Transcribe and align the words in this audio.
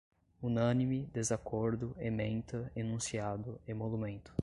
unânime, 0.41 1.05
desacordo, 1.13 1.95
ementa, 1.99 2.71
enunciado, 2.75 3.61
emolumento 3.67 4.33